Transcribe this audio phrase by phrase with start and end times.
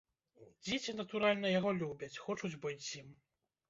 [0.67, 3.09] Дзеці, натуральна, яго любяць, хочуць быць з ім.